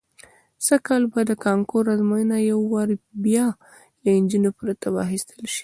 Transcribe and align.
سږ 0.65 0.81
کال 0.87 1.03
به 1.11 1.21
د 1.29 1.31
کانکور 1.45 1.83
ازموینه 1.93 2.37
یو 2.49 2.59
وار 2.71 2.89
بیا 3.23 3.47
له 4.03 4.11
نجونو 4.23 4.49
پرته 4.59 4.87
واخیستل 4.95 5.41
شي. 5.53 5.59